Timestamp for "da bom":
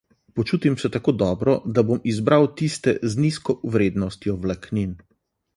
1.75-2.01